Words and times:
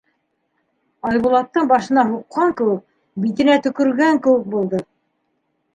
Айбулаттың 1.09 1.69
башына 1.73 2.07
һуҡҡан 2.13 2.57
кеүек, 2.63 2.83
битенә 3.27 3.61
төкөргән 3.69 4.23
кеүек 4.27 4.51
булды. 4.57 4.83